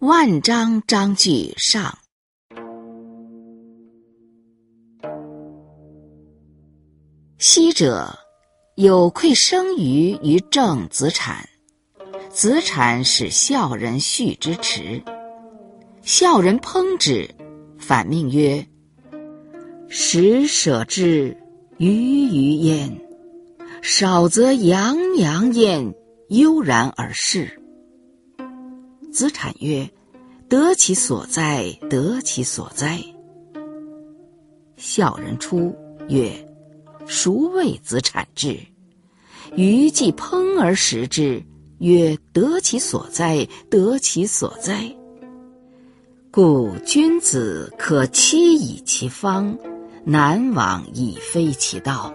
[0.00, 1.98] 万章章句上。
[7.36, 8.18] 昔者，
[8.76, 11.46] 有愧生于于正子产，
[12.30, 15.02] 子产使孝人畜之迟，
[16.00, 17.28] 孝人烹之，
[17.78, 18.66] 反命曰
[19.90, 21.36] ：“食舍之，
[21.76, 22.88] 鱼鱼焉；
[23.82, 25.94] 少则洋洋焉，
[26.28, 27.54] 悠然而逝。”
[29.12, 29.88] 子产曰
[30.48, 32.98] ：“得其所哉，得其所哉。”
[34.76, 35.74] 孝人出
[36.08, 36.30] 曰。
[37.06, 38.56] 孰谓子产之？
[39.56, 41.42] 余既烹而食之，
[41.78, 44.94] 曰：“得其所哉，得其所哉。”
[46.30, 49.58] 故君子可期以其方，
[50.04, 52.14] 南往以非其道。